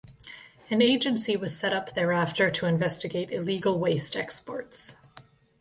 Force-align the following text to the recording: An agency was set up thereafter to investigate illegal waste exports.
An 0.71 0.81
agency 0.81 1.37
was 1.37 1.55
set 1.55 1.73
up 1.73 1.93
thereafter 1.93 2.49
to 2.49 2.65
investigate 2.65 3.29
illegal 3.29 3.77
waste 3.77 4.15
exports. 4.15 4.95